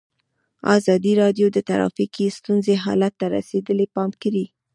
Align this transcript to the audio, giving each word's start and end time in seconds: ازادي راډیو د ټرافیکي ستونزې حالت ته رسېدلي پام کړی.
ازادي 0.77 1.13
راډیو 1.21 1.47
د 1.51 1.57
ټرافیکي 1.69 2.25
ستونزې 2.37 2.75
حالت 2.83 3.13
ته 3.21 3.25
رسېدلي 3.37 3.87
پام 3.95 4.09
کړی. 4.21 4.45